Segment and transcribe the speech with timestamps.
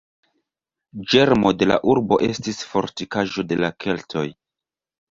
[1.11, 4.29] Ĝermo de la urbo estis fortikaĵo de la keltoj.